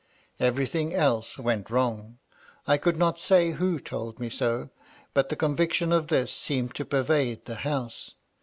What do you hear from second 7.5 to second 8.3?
house.